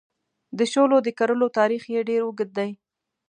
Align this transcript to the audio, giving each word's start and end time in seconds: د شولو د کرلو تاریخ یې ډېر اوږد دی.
د 0.57 0.59
شولو 0.71 0.97
د 1.03 1.07
کرلو 1.19 1.47
تاریخ 1.57 1.83
یې 1.93 2.01
ډېر 2.09 2.21
اوږد 2.25 2.49
دی. 2.57 2.71